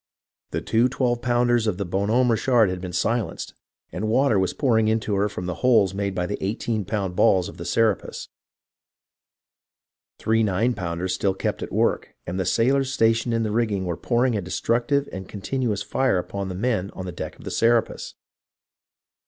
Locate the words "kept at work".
11.35-12.15